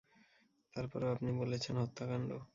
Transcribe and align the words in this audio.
তার 0.73 0.85
পরেও 0.91 1.13
আপনি 1.15 1.29
বলছেন 1.39 1.75
হত্যাকাণ্ড? 1.81 2.29